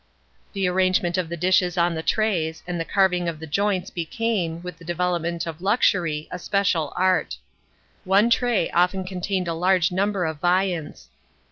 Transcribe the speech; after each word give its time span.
f 0.47 0.53
The 0.53 0.67
arrangement 0.67 1.15
of 1.19 1.29
the 1.29 1.37
dishes 1.37 1.77
on 1.77 1.93
the 1.93 2.01
trays, 2.01 2.63
and 2.65 2.79
the 2.79 2.85
carving 2.85 3.29
of 3.29 3.39
the 3.39 3.45
joints 3.45 3.91
became, 3.91 4.63
with 4.63 4.79
the 4.79 4.83
development 4.83 5.45
of 5.45 5.61
luxury, 5.61 6.27
a 6.31 6.39
special 6.39 6.91
art. 6.95 7.29
J 7.33 7.37
One 8.05 8.31
tray 8.31 8.71
olten 8.73 9.05
contain* 9.05 9.43
d 9.43 9.51
a 9.51 9.53
large 9.53 9.91
number 9.91 10.25
of 10.25 10.39
viands. 10.39 11.09